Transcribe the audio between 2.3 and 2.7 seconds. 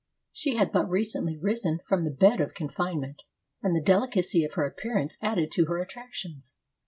of